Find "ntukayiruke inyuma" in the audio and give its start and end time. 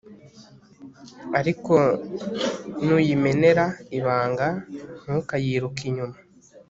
5.03-6.17